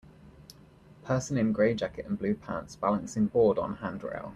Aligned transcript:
Person 1.03 1.37
in 1.37 1.51
gray 1.51 1.75
jacket 1.75 2.07
and 2.07 2.17
blue 2.17 2.33
pants 2.33 2.75
balancing 2.75 3.27
board 3.27 3.59
on 3.59 3.75
handrail 3.75 4.29